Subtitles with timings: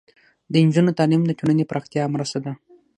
[0.51, 2.51] د نجونو تعلیم د ټولنې پراختیا مرسته ده.